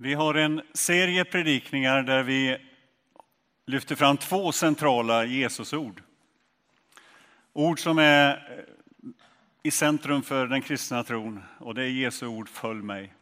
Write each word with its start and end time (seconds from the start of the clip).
Vi 0.00 0.14
har 0.14 0.34
en 0.34 0.62
serie 0.74 1.24
predikningar 1.24 2.02
där 2.02 2.22
vi 2.22 2.58
lyfter 3.66 3.96
fram 3.96 4.16
två 4.16 4.52
centrala 4.52 5.24
Jesusord. 5.24 6.02
Ord 7.52 7.80
som 7.80 7.98
är 7.98 8.66
i 9.62 9.70
centrum 9.70 10.22
för 10.22 10.46
den 10.46 10.62
kristna 10.62 11.04
tron 11.04 11.42
och 11.58 11.74
det 11.74 11.82
är 11.82 11.88
Jesu 11.88 12.26
ord 12.26 12.48
Följ 12.48 12.82
mig. 12.82 13.14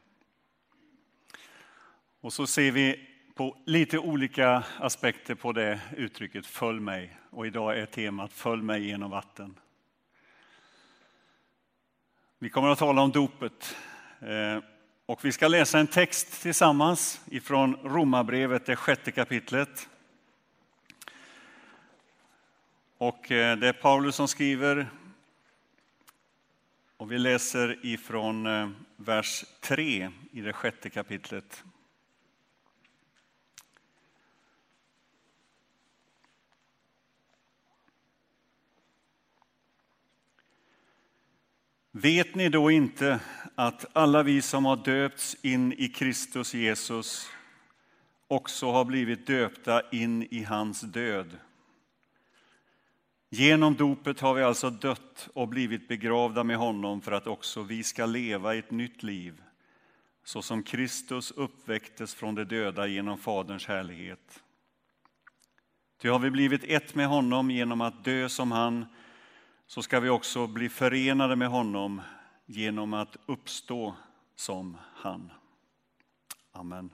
Och 2.21 2.33
så 2.33 2.47
ser 2.47 2.71
vi 2.73 3.09
på 3.35 3.57
lite 3.67 3.99
olika 3.99 4.65
aspekter 4.79 5.35
på 5.35 5.53
det 5.53 5.81
uttrycket 5.97 6.47
Följ 6.47 6.81
mig 6.81 7.17
och 7.31 7.47
idag 7.47 7.79
är 7.79 7.87
temat 7.87 8.33
Följ 8.33 8.63
mig 8.63 8.87
genom 8.87 9.11
vatten. 9.11 9.59
Vi 12.39 12.51
kommer 12.51 12.69
att 12.69 12.79
tala 12.79 13.03
om 13.03 13.11
dopet. 13.11 13.77
Eh, 14.21 14.76
och 15.09 15.25
vi 15.25 15.33
ska 15.33 15.49
läsa 15.49 15.79
en 15.79 15.87
text 15.87 16.43
tillsammans 16.43 17.21
ifrån 17.31 17.77
Romarbrevet, 17.85 18.67
det 18.67 18.77
sjätte 18.77 19.11
kapitlet. 19.11 19.89
Och 22.99 23.33
eh, 23.33 23.57
det 23.57 23.69
är 23.69 23.73
Paulus 23.73 24.17
som 24.17 24.29
skriver. 24.29 24.91
Och 26.97 27.13
vi 27.13 27.19
läser 27.19 27.87
ifrån 27.87 28.47
eh, 28.47 28.69
vers 28.97 29.45
3 29.61 30.11
i 30.33 30.41
det 30.41 30.53
sjätte 30.53 30.91
kapitlet. 30.91 31.65
Vet 41.99 42.35
ni 42.35 42.49
då 42.49 42.71
inte 42.71 43.21
att 43.55 43.87
alla 43.93 44.23
vi 44.23 44.43
som 44.43 44.65
har 44.65 44.77
döpts 44.77 45.37
in 45.43 45.73
i 45.73 45.89
Kristus 45.89 46.55
Jesus 46.55 47.29
också 48.29 48.71
har 48.71 48.85
blivit 48.85 49.27
döpta 49.27 49.83
in 49.91 50.23
i 50.31 50.43
hans 50.43 50.81
död? 50.81 51.39
Genom 53.31 53.75
dopet 53.75 54.21
har 54.21 54.35
vi 54.35 54.43
alltså 54.43 54.71
dött 54.71 55.29
och 55.35 55.49
blivit 55.49 55.89
begravda 55.89 56.45
med 56.45 56.57
honom 56.57 57.01
för 57.01 57.13
att 57.13 57.27
också 57.27 57.63
vi 57.63 57.83
ska 57.83 58.07
leva 58.07 58.55
ett 58.55 58.71
nytt 58.71 59.03
liv, 59.03 59.43
så 60.25 60.43
som 60.43 60.63
Kristus 60.63 61.31
uppväcktes 61.31 62.15
från 62.15 62.35
de 62.35 62.45
döda 62.45 62.87
genom 62.87 63.19
Faderns 63.19 63.67
härlighet. 63.67 64.43
Ty 66.03 66.09
har 66.09 66.19
vi 66.19 66.31
blivit 66.31 66.65
ett 66.65 66.95
med 66.95 67.09
honom 67.09 67.51
genom 67.51 67.81
att 67.81 68.05
dö 68.05 68.29
som 68.29 68.53
han 68.53 68.87
så 69.67 69.83
ska 69.83 70.01
vi 70.01 70.09
också 70.09 70.47
bli 70.47 70.69
förenade 70.69 71.37
med 71.37 71.49
honom 71.49 72.03
genom 72.47 72.95
att 72.95 73.17
uppstå 73.27 73.95
som 74.37 74.79
han. 74.95 75.31
Amen. 76.53 76.91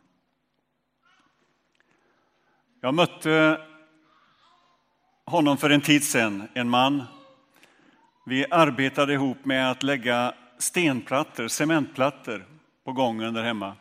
Jag 2.80 2.94
mötte 2.94 3.60
honom 5.24 5.56
för 5.56 5.70
en 5.70 5.80
tid 5.80 6.04
sedan, 6.04 6.48
en 6.54 6.68
man. 6.68 7.02
Vi 8.26 8.46
arbetade 8.50 9.12
ihop 9.12 9.44
med 9.44 9.70
att 9.70 9.82
lägga 9.82 10.34
stenplattor, 10.58 11.48
cementplattor, 11.48 12.46
på 12.84 12.92
gången 12.92 13.34
där 13.34 13.42
hemma. 13.42 13.76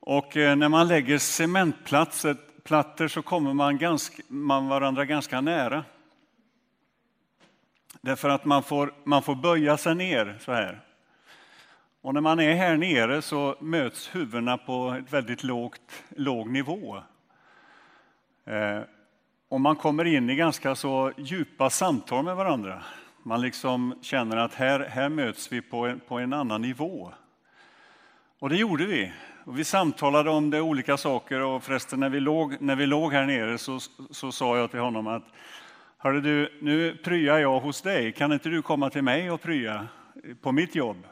Och 0.00 0.36
eh, 0.36 0.56
när 0.56 0.68
man 0.68 0.88
lägger 0.88 1.18
cementplattor 1.18 3.08
så 3.08 3.22
kommer 3.22 3.54
man, 3.54 3.78
ganska, 3.78 4.22
man 4.28 4.68
varandra 4.68 5.04
ganska 5.04 5.40
nära. 5.40 5.84
Därför 8.04 8.28
att 8.28 8.44
man 8.44 8.62
får, 8.62 8.92
man 9.04 9.22
får 9.22 9.34
böja 9.34 9.76
sig 9.76 9.94
ner 9.94 10.38
så 10.40 10.52
här. 10.52 10.80
Och 12.00 12.14
när 12.14 12.20
man 12.20 12.40
är 12.40 12.54
här 12.54 12.76
nere 12.76 13.22
så 13.22 13.56
möts 13.60 14.14
huvudena 14.14 14.58
på 14.58 14.96
ett 14.98 15.12
väldigt 15.12 15.44
lågt, 15.44 16.04
låg 16.08 16.50
nivå. 16.50 17.02
Eh, 18.44 18.80
och 19.48 19.60
man 19.60 19.76
kommer 19.76 20.04
in 20.04 20.30
i 20.30 20.36
ganska 20.36 20.74
så 20.74 21.12
djupa 21.16 21.70
samtal 21.70 22.24
med 22.24 22.36
varandra. 22.36 22.82
Man 23.22 23.40
liksom 23.40 23.98
känner 24.02 24.36
att 24.36 24.54
här, 24.54 24.80
här 24.80 25.08
möts 25.08 25.52
vi 25.52 25.62
på 25.62 25.86
en, 25.86 26.00
på 26.00 26.18
en 26.18 26.32
annan 26.32 26.62
nivå. 26.62 27.12
Och 28.38 28.48
det 28.48 28.56
gjorde 28.56 28.86
vi. 28.86 29.12
Och 29.44 29.58
vi 29.58 29.64
samtalade 29.64 30.30
om 30.30 30.50
det 30.50 30.60
olika 30.60 30.96
saker 30.96 31.40
och 31.40 31.62
förresten 31.62 32.00
när 32.00 32.08
vi 32.08 32.20
låg, 32.20 32.56
när 32.60 32.76
vi 32.76 32.86
låg 32.86 33.12
här 33.12 33.26
nere 33.26 33.58
så, 33.58 33.78
så 34.10 34.32
sa 34.32 34.58
jag 34.58 34.70
till 34.70 34.80
honom 34.80 35.06
att 35.06 35.24
Hörru 36.04 36.20
du, 36.20 36.58
nu 36.60 36.96
pryar 36.96 37.38
jag 37.38 37.60
hos 37.60 37.82
dig. 37.82 38.12
Kan 38.12 38.32
inte 38.32 38.48
du 38.48 38.62
komma 38.62 38.90
till 38.90 39.02
mig 39.02 39.30
och 39.30 39.40
prya 39.40 39.88
på 40.40 40.52
mitt 40.52 40.74
jobb? 40.74 41.06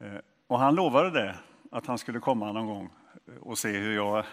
Eh, 0.00 0.14
och 0.46 0.58
han 0.58 0.74
lovade 0.74 1.10
det, 1.10 1.34
att 1.70 1.86
han 1.86 1.98
skulle 1.98 2.20
komma 2.20 2.52
någon 2.52 2.66
gång 2.66 2.90
och 3.40 3.58
se 3.58 3.68
hur, 3.68 3.94
jag, 3.94 4.24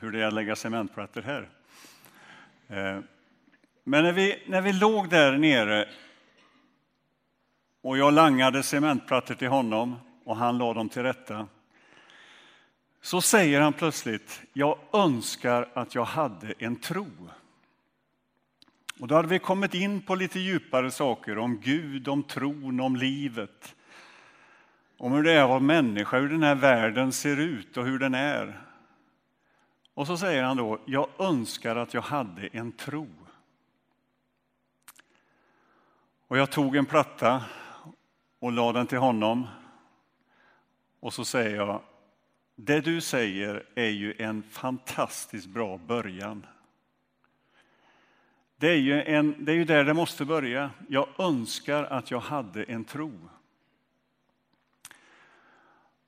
hur 0.00 0.10
det 0.10 0.22
är 0.22 0.26
att 0.26 0.32
lägga 0.32 0.56
cementplattor 0.56 1.22
här. 1.22 1.48
Eh, 2.68 3.00
men 3.84 4.04
när 4.04 4.12
vi, 4.12 4.42
när 4.46 4.60
vi 4.60 4.72
låg 4.72 5.08
där 5.08 5.38
nere 5.38 5.88
och 7.82 7.98
jag 7.98 8.14
langade 8.14 8.62
cementplattor 8.62 9.34
till 9.34 9.48
honom 9.48 9.96
och 10.24 10.36
han 10.36 10.58
la 10.58 10.74
dem 10.74 10.88
till 10.88 11.02
rätta 11.02 11.46
så 13.00 13.20
säger 13.20 13.60
han 13.60 13.72
plötsligt, 13.72 14.42
jag 14.52 14.78
önskar 14.92 15.68
att 15.74 15.94
jag 15.94 16.04
hade 16.04 16.54
en 16.58 16.76
tro. 16.76 17.06
Och 19.00 19.08
då 19.08 19.14
hade 19.14 19.28
vi 19.28 19.38
kommit 19.38 19.74
in 19.74 20.00
på 20.00 20.14
lite 20.14 20.40
djupare 20.40 20.90
saker 20.90 21.38
om 21.38 21.60
Gud, 21.60 22.08
om 22.08 22.22
tron, 22.22 22.80
om 22.80 22.96
livet. 22.96 23.74
Om 24.96 25.12
hur 25.12 25.22
det 25.22 25.32
är 25.32 25.42
att 25.42 25.48
vara 25.48 25.60
människa, 25.60 26.18
hur 26.18 26.28
den 26.28 26.42
här 26.42 26.54
världen 26.54 27.12
ser 27.12 27.36
ut 27.36 27.76
och 27.76 27.84
hur 27.84 27.98
den 27.98 28.14
är. 28.14 28.62
Och 29.94 30.06
så 30.06 30.16
säger 30.16 30.42
han 30.42 30.56
då, 30.56 30.78
jag 30.84 31.08
önskar 31.18 31.76
att 31.76 31.94
jag 31.94 32.02
hade 32.02 32.46
en 32.46 32.72
tro. 32.72 33.08
Och 36.28 36.38
jag 36.38 36.50
tog 36.50 36.76
en 36.76 36.86
platta 36.86 37.44
och 38.38 38.52
la 38.52 38.72
den 38.72 38.86
till 38.86 38.98
honom. 38.98 39.46
Och 41.00 41.14
så 41.14 41.24
säger 41.24 41.56
jag, 41.56 41.82
det 42.56 42.80
du 42.80 43.00
säger 43.00 43.66
är 43.74 43.90
ju 43.90 44.14
en 44.18 44.42
fantastiskt 44.42 45.46
bra 45.46 45.78
början. 45.78 46.46
Det 48.60 48.68
är, 48.68 48.76
ju 48.76 49.02
en, 49.02 49.44
det 49.44 49.52
är 49.52 49.56
ju 49.56 49.64
där 49.64 49.84
det 49.84 49.94
måste 49.94 50.24
börja. 50.24 50.70
Jag 50.88 51.08
önskar 51.18 51.84
att 51.84 52.10
jag 52.10 52.20
hade 52.20 52.62
en 52.62 52.84
tro. 52.84 53.12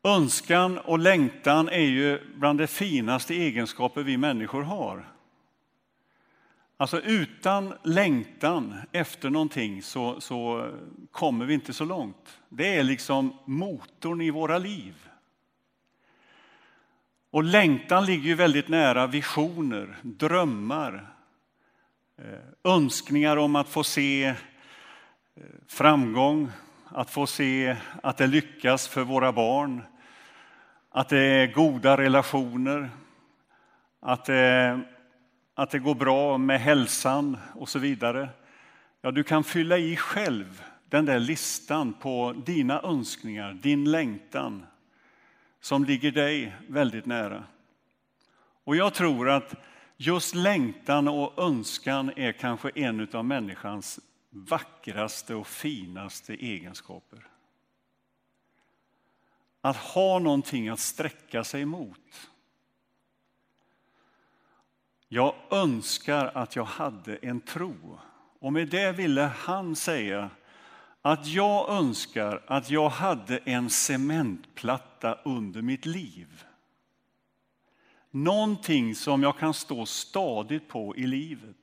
Önskan 0.03 0.79
och 0.79 0.99
längtan 0.99 1.69
är 1.69 1.87
ju 1.87 2.21
bland 2.37 2.59
de 2.59 2.67
finaste 2.67 3.35
egenskaper 3.35 4.03
vi 4.03 4.17
människor 4.17 4.63
har. 4.63 5.09
Alltså 6.77 7.01
utan 7.01 7.75
längtan 7.83 8.75
efter 8.93 9.31
någonting 9.31 9.83
så, 9.83 10.21
så 10.21 10.71
kommer 11.11 11.47
vi 11.47 11.55
inte 11.55 11.73
så 11.73 11.85
långt. 11.85 12.39
Det 12.49 12.77
är 12.77 12.83
liksom 12.83 13.39
motorn 13.45 14.21
i 14.21 14.31
våra 14.31 14.59
liv. 14.59 15.09
Och 17.31 17.45
längtan 17.45 18.07
ligger 18.07 18.29
ju 18.29 18.35
väldigt 18.35 18.69
nära 18.69 19.07
visioner, 19.07 19.97
drömmar, 20.03 21.15
Eh, 22.25 22.73
önskningar 22.73 23.37
om 23.37 23.57
att 23.57 23.69
få 23.69 23.85
se 23.85 24.25
eh, 24.25 24.35
framgång, 25.69 26.49
att 26.89 27.11
få 27.11 27.27
se 27.27 27.77
att 28.03 28.17
det 28.17 28.27
lyckas 28.27 28.89
för 28.89 29.03
våra 29.05 29.33
barn, 29.33 29.83
att 30.91 31.09
det 31.09 31.19
är 31.19 31.53
goda 31.53 31.97
relationer, 31.97 32.91
att 34.01 34.25
det, 34.25 34.81
att 35.55 35.71
det 35.71 35.79
går 35.79 35.95
bra 35.95 36.39
med 36.39 36.61
hälsan 36.61 37.37
och 37.55 37.69
så 37.69 37.79
vidare. 37.79 38.29
Ja, 39.01 39.11
du 39.11 39.23
kan 39.23 39.45
fylla 39.45 39.79
i 39.79 39.97
själv 39.97 40.63
den 40.89 41.05
där 41.05 41.19
listan 41.19 41.93
på 41.93 42.35
dina 42.47 42.83
önskningar, 42.83 43.53
din 43.53 43.91
längtan 43.91 44.67
som 45.61 45.85
ligger 45.85 46.13
dig 46.13 46.57
väldigt 46.69 47.07
nära. 47.07 47.45
Och 48.65 48.77
jag 48.77 48.95
tror 48.95 49.31
att 49.31 49.55
Just 50.03 50.35
längtan 50.35 51.09
och 51.09 51.43
önskan 51.43 52.13
är 52.17 52.33
kanske 52.33 52.71
en 52.75 53.09
av 53.13 53.25
människans 53.25 54.01
vackraste 54.31 55.35
och 55.35 55.47
finaste 55.47 56.35
egenskaper. 56.35 57.27
Att 59.61 59.77
ha 59.77 60.19
någonting 60.19 60.69
att 60.69 60.81
sträcka 60.81 61.45
sig 61.45 61.65
mot. 61.65 62.31
Jag 65.09 65.35
önskar 65.51 66.27
att 66.35 66.57
jag 66.57 66.65
hade 66.65 67.17
en 67.17 67.41
tro. 67.41 67.99
Och 68.39 68.53
med 68.53 68.69
det 68.69 68.93
ville 68.93 69.23
han 69.23 69.77
säga 69.77 70.31
att 71.03 71.27
jag 71.27 71.71
önskar 71.71 72.43
att 72.47 72.71
jag 72.71 72.89
hade 72.89 73.39
en 73.39 73.71
cementplatta 73.71 75.15
under 75.15 75.63
mitt 75.63 75.87
liv. 75.87 76.45
Någonting 78.11 78.95
som 78.95 79.23
jag 79.23 79.39
kan 79.39 79.55
stå 79.55 79.87
stadigt 79.87 80.69
på 80.69 80.97
i 80.97 81.07
livet. 81.07 81.57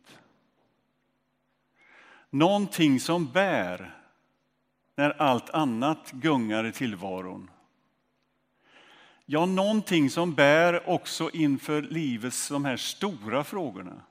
Någonting 2.30 3.00
som 3.00 3.32
bär 3.32 3.98
när 4.96 5.22
allt 5.22 5.50
annat 5.50 6.12
gungar 6.12 6.66
i 6.66 6.72
tillvaron. 6.72 7.52
Ja, 9.26 9.46
någonting 9.46 10.10
som 10.10 10.34
bär 10.34 10.90
också 10.90 11.30
inför 11.34 11.82
livets 11.82 12.50
de 12.50 12.66
här 12.66 12.78
stora 12.78 13.44
frågorna. 13.44 14.02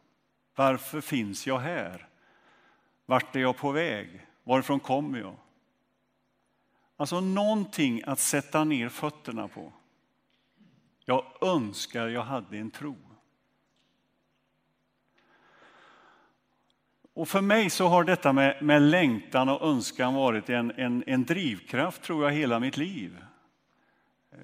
Varför 0.54 1.00
finns 1.00 1.46
jag 1.46 1.58
här? 1.58 2.08
Vart 3.06 3.36
är 3.36 3.40
jag 3.40 3.56
på 3.56 3.72
väg? 3.72 4.26
Varifrån 4.44 4.80
kommer 4.80 5.18
jag? 5.18 5.36
Alltså 6.96 7.20
någonting 7.20 8.02
att 8.06 8.18
sätta 8.18 8.64
ner 8.64 8.88
fötterna 8.88 9.48
på. 9.48 9.72
Jag 11.08 11.24
önskar 11.40 12.08
jag 12.08 12.22
hade 12.22 12.58
en 12.58 12.70
tro. 12.70 12.96
Och 17.14 17.28
för 17.28 17.40
mig 17.40 17.70
så 17.70 17.88
har 17.88 18.04
detta 18.04 18.32
med, 18.32 18.62
med 18.62 18.82
längtan 18.82 19.48
och 19.48 19.68
önskan 19.68 20.14
varit 20.14 20.50
en, 20.50 20.70
en, 20.70 21.04
en 21.06 21.24
drivkraft, 21.24 22.02
tror 22.02 22.24
jag, 22.24 22.32
hela 22.32 22.60
mitt 22.60 22.76
liv. 22.76 23.18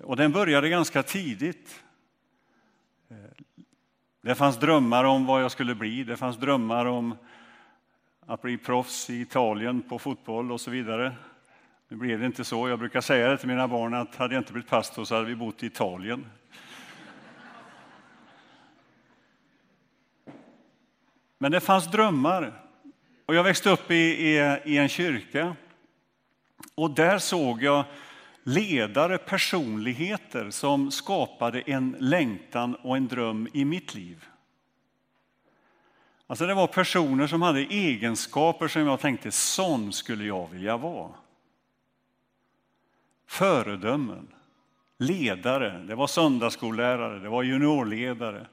Och 0.02 0.16
den 0.16 0.32
började 0.32 0.68
ganska 0.68 1.02
tidigt. 1.02 1.84
Det 4.20 4.34
fanns 4.34 4.56
drömmar 4.56 5.04
om 5.04 5.26
vad 5.26 5.42
jag 5.42 5.50
skulle 5.50 5.74
bli. 5.74 6.04
Det 6.04 6.16
fanns 6.16 6.36
drömmar 6.36 6.86
om 6.86 7.16
att 8.26 8.42
bli 8.42 8.58
proffs 8.58 9.10
i 9.10 9.20
Italien 9.20 9.82
på 9.82 9.98
fotboll 9.98 10.52
och 10.52 10.60
så 10.60 10.70
vidare. 10.70 11.16
Nu 11.92 11.98
blev 11.98 12.20
det 12.20 12.26
inte 12.26 12.44
så. 12.44 12.68
Jag 12.68 12.78
brukar 12.78 13.00
säga 13.00 13.28
det 13.28 13.38
till 13.38 13.48
mina 13.48 13.68
barn 13.68 13.94
att 13.94 14.16
hade 14.16 14.34
jag 14.34 14.40
inte 14.40 14.52
blivit 14.52 14.70
pastor 14.70 15.04
så 15.04 15.14
hade 15.14 15.26
vi 15.26 15.36
bott 15.36 15.62
i 15.62 15.66
Italien. 15.66 16.26
Men 21.38 21.52
det 21.52 21.60
fanns 21.60 21.90
drömmar. 21.90 22.52
Och 23.26 23.34
jag 23.34 23.44
växte 23.44 23.70
upp 23.70 23.90
i, 23.90 23.94
i, 23.94 24.58
i 24.64 24.78
en 24.78 24.88
kyrka. 24.88 25.56
Och 26.74 26.90
där 26.90 27.18
såg 27.18 27.62
jag 27.62 27.84
ledare, 28.42 29.18
personligheter 29.18 30.50
som 30.50 30.90
skapade 30.90 31.60
en 31.60 31.96
längtan 31.98 32.74
och 32.74 32.96
en 32.96 33.08
dröm 33.08 33.48
i 33.52 33.64
mitt 33.64 33.94
liv. 33.94 34.24
Alltså 36.26 36.46
det 36.46 36.54
var 36.54 36.66
personer 36.66 37.26
som 37.26 37.42
hade 37.42 37.60
egenskaper 37.60 38.68
som 38.68 38.86
jag 38.86 39.00
tänkte, 39.00 39.30
sån 39.30 39.92
skulle 39.92 40.24
jag 40.24 40.48
vilja 40.50 40.76
vara. 40.76 41.21
Föredömen, 43.32 44.28
ledare, 44.98 45.78
det 45.78 45.94
var 45.94 46.06
söndagsskollärare, 46.06 47.18
det 47.18 47.28
var 47.28 47.42
juniorledare. 47.42 48.46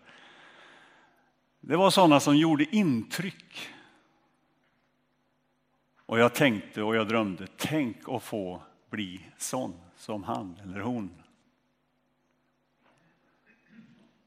Det 1.59 1.77
var 1.77 1.89
sådana 1.89 2.19
som 2.19 2.37
gjorde 2.37 2.75
intryck. 2.75 3.69
Och 6.05 6.19
jag 6.19 6.33
tänkte 6.33 6.83
och 6.83 6.95
jag 6.95 7.07
drömde, 7.07 7.47
tänk 7.57 7.97
att 8.07 8.23
få 8.23 8.61
bli 8.89 9.25
sån 9.37 9.73
som 9.95 10.23
han 10.23 10.59
eller 10.63 10.79
hon. 10.79 11.23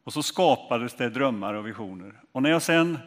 Och 0.05 0.13
så 0.13 0.23
skapades 0.23 0.95
det 0.95 1.11
drömmar 1.11 1.55
och 1.55 1.67
visioner. 1.67 2.21
Och 2.33 2.43
när 2.43 2.51
jag 2.51 2.63
sen 2.63 2.99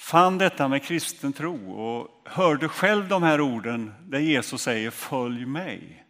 fann 0.00 0.38
detta 0.38 0.68
med 0.68 0.82
kristen 0.82 1.32
tro 1.32 1.72
och 1.72 2.28
hörde 2.30 2.68
själv 2.68 3.08
de 3.08 3.22
här 3.22 3.40
orden 3.40 3.94
där 4.02 4.18
Jesus 4.18 4.62
säger 4.62 4.90
följ 4.90 5.46
mig, 5.46 6.04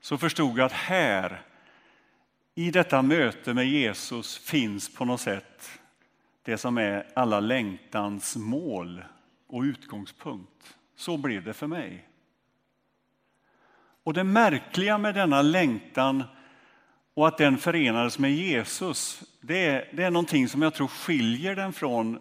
så 0.00 0.18
förstod 0.18 0.58
jag 0.58 0.66
att 0.66 0.72
här, 0.72 1.42
i 2.54 2.70
detta 2.70 3.02
möte 3.02 3.54
med 3.54 3.66
Jesus, 3.66 4.38
finns 4.38 4.94
på 4.94 5.04
något 5.04 5.20
sätt 5.20 5.80
det 6.42 6.58
som 6.58 6.78
är 6.78 7.06
alla 7.14 7.40
längtans 7.40 8.36
mål 8.36 9.04
och 9.46 9.62
utgångspunkt. 9.62 10.76
Så 10.96 11.16
blev 11.16 11.44
det 11.44 11.54
för 11.54 11.66
mig. 11.66 12.08
Och 14.02 14.14
det 14.14 14.24
märkliga 14.24 14.98
med 14.98 15.14
denna 15.14 15.42
längtan 15.42 16.24
och 17.14 17.28
att 17.28 17.38
den 17.38 17.58
förenades 17.58 18.18
med 18.18 18.32
Jesus, 18.32 19.22
det 19.40 19.66
är, 19.66 19.90
det 19.92 20.02
är 20.02 20.10
någonting 20.10 20.48
som 20.48 20.62
jag 20.62 20.74
tror 20.74 20.88
skiljer 20.88 21.56
den 21.56 21.72
från 21.72 22.20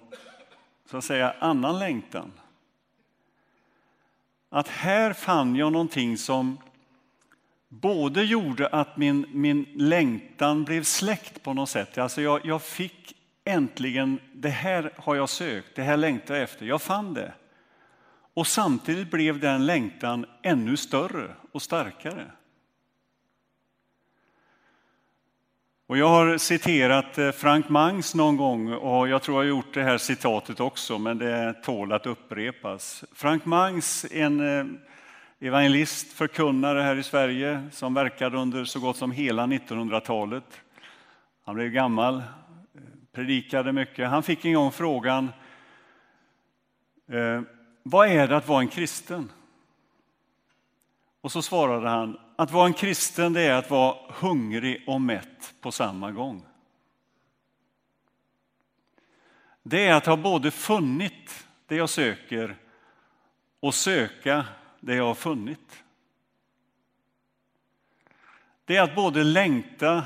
så 0.94 0.98
att 0.98 1.04
säga 1.04 1.36
annan 1.40 1.80
längtan. 1.80 2.31
Att 4.50 4.68
här 4.68 5.13
fann 5.13 5.56
jag 5.56 5.72
någonting 5.72 6.18
som 6.18 6.57
både 7.69 8.24
gjorde 8.24 8.68
att 8.68 8.98
min, 8.98 9.25
min 9.31 9.68
längtan 9.75 10.63
blev 10.63 10.84
släckt 10.84 11.44
på 11.44 11.54
något 11.54 11.69
sätt. 11.69 11.98
Alltså 11.98 12.22
jag, 12.22 12.45
jag 12.45 12.62
fick 12.62 13.16
äntligen, 13.44 14.19
det 14.34 14.50
här 14.50 14.94
har 14.98 15.16
jag 15.16 15.30
sökt, 15.30 15.75
det 15.75 15.81
här 15.81 15.98
längtar 15.98 16.34
jag 16.34 16.44
efter. 16.44 16.66
Jag 16.66 16.81
fann 16.81 17.13
det. 17.13 17.34
Och 18.34 18.48
samtidigt 18.48 19.12
blev 19.12 19.40
den 19.40 19.66
längtan 19.66 20.25
ännu 20.42 20.78
större 20.78 21.36
och 21.51 21.62
starkare. 21.62 22.31
Och 25.88 25.97
jag 25.97 26.09
har 26.09 26.38
citerat 26.38 27.18
eh, 27.18 27.31
Frank 27.31 27.69
Mangs 27.69 28.15
någon 28.15 28.38
gång 28.38 28.74
och 28.74 29.07
jag 29.07 29.21
tror 29.21 29.38
jag 29.38 29.44
har 29.44 29.57
gjort 29.57 29.74
det 29.74 29.83
här 29.83 29.97
citatet 29.97 30.59
också, 30.59 31.00
men 31.00 31.18
det 31.18 31.53
tål 31.63 31.91
att 31.91 32.06
upprepas. 32.06 33.03
Frank 33.13 33.45
Mangs, 33.45 34.06
en 34.12 34.59
eh, 34.59 34.65
evangelist, 35.39 36.13
förkunnare 36.13 36.81
här 36.81 36.95
i 36.95 37.03
Sverige 37.03 37.63
som 37.71 37.94
verkade 37.94 38.38
under 38.38 38.65
så 38.65 38.80
gott 38.80 38.97
som 38.97 39.12
hela 39.12 39.45
1900-talet. 39.45 40.62
Han 41.45 41.56
blev 41.56 41.69
gammal, 41.69 42.15
eh, 42.15 42.24
predikade 43.15 43.71
mycket. 43.71 44.09
Han 44.09 44.24
fick 44.24 44.45
en 44.45 44.53
gång 44.53 44.71
frågan 44.71 45.30
vad 47.83 48.07
är 48.07 48.27
det 48.27 48.38
att 48.38 48.47
vara 48.47 48.62
en 48.62 48.68
kristen? 48.68 49.30
Och 51.24 51.31
så 51.31 51.42
svarade 51.42 51.90
han 51.90 52.20
att 52.36 52.52
vara 52.52 52.68
en 52.68 52.74
kristen 52.74 53.34
det 53.34 53.42
är 53.42 53.54
att 53.54 53.70
vara 53.70 53.98
hungrig 54.10 54.84
och 54.88 55.02
mätt 55.02 55.54
på 55.62 55.72
samma 55.72 56.12
gång. 56.12 56.46
Det 59.64 59.88
är 59.88 59.94
att 59.94 60.06
ha 60.06 60.18
både 60.18 60.52
funnit 60.52 61.48
det 61.68 61.75
jag 61.75 61.90
söker 61.90 62.58
och 63.60 63.75
söka 63.75 64.46
det 64.80 64.96
jag 64.96 65.06
har 65.06 65.16
funnit. 65.16 65.84
Det 68.66 68.76
är 68.76 68.81
att 68.81 68.96
både 68.96 69.24
längta 69.24 70.06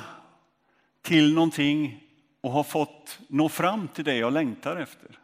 till 1.01 1.33
någonting 1.33 2.03
och 2.41 2.51
ha 2.51 2.63
fått 2.63 3.19
nå 3.27 3.49
fram 3.49 3.87
till 3.87 4.05
det 4.05 4.15
jag 4.15 4.33
längtar 4.33 4.75
efter. 4.75 5.19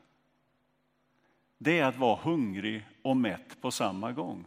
Det 1.58 1.80
är 1.80 1.86
att 1.86 1.98
vara 1.98 2.20
hungrig 2.24 2.86
och 3.02 3.18
mätt 3.18 3.62
på 3.62 3.72
samma 3.72 4.12
gång. 4.12 4.46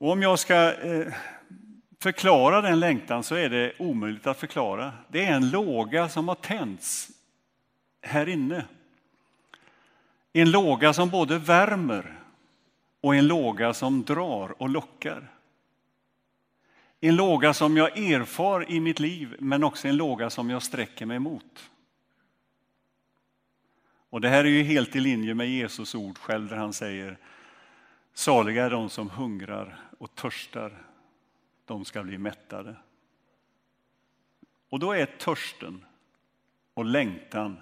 Och 0.00 0.10
om 0.10 0.22
jag 0.22 0.38
ska 0.38 0.74
eh, 0.74 1.12
förklara 1.98 2.60
den 2.60 2.80
längtan 2.80 3.22
så 3.22 3.34
är 3.34 3.50
det 3.50 3.72
omöjligt 3.78 4.26
att 4.26 4.40
förklara. 4.40 4.92
Det 5.08 5.24
är 5.24 5.32
en 5.32 5.50
låga 5.50 6.08
som 6.08 6.28
har 6.28 6.34
tänts 6.34 7.10
här 8.02 8.28
inne. 8.28 8.64
En 10.32 10.50
låga 10.50 10.92
som 10.92 11.10
både 11.10 11.38
värmer 11.38 12.18
och 13.00 13.14
en 13.14 13.26
låga 13.26 13.74
som 13.74 14.04
drar 14.04 14.62
och 14.62 14.68
lockar. 14.68 15.30
En 17.00 17.16
låga 17.16 17.54
som 17.54 17.76
jag 17.76 17.98
erfar 17.98 18.70
i 18.70 18.80
mitt 18.80 19.00
liv, 19.00 19.36
men 19.38 19.64
också 19.64 19.88
en 19.88 19.96
låga 19.96 20.30
som 20.30 20.50
jag 20.50 20.62
sträcker 20.62 21.06
mig 21.06 21.18
mot. 21.18 21.70
Och 24.10 24.20
Det 24.20 24.28
här 24.28 24.44
är 24.44 24.48
ju 24.48 24.62
helt 24.62 24.96
i 24.96 25.00
linje 25.00 25.34
med 25.34 25.48
Jesus 25.48 25.94
ord 25.94 26.18
själv, 26.18 26.48
där 26.48 26.56
han 26.56 26.72
säger 26.72 27.18
Saliga 28.14 28.64
är 28.64 28.70
de 28.70 28.90
som 28.90 29.10
hungrar 29.10 29.89
och 30.00 30.14
törstar, 30.14 30.86
de 31.64 31.84
ska 31.84 32.02
bli 32.02 32.18
mättade. 32.18 32.76
Och 34.68 34.78
då 34.78 34.92
är 34.92 35.06
törsten 35.06 35.84
och 36.74 36.84
längtan 36.84 37.60